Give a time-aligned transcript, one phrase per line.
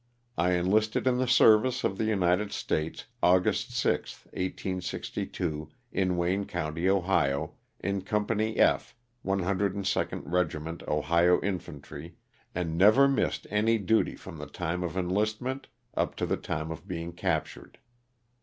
[0.35, 6.89] I enlisted in the service of the United States, August 6, 1862, in Wayne county,
[6.89, 12.15] Ohio, in Company F, 102d Regiment Ohio Infantry,
[12.55, 16.87] and never missed any duty from the time of enlistment up to the time of
[16.87, 17.77] being captured.